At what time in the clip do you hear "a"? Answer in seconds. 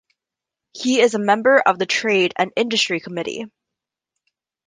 1.13-1.19